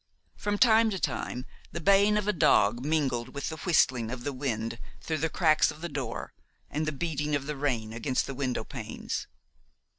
[0.35, 4.33] From time to time the baying of a dog mingled with the whistling of the
[4.33, 6.33] wind through the cracks of the door
[6.71, 9.27] and the beating of the rain against the window panes.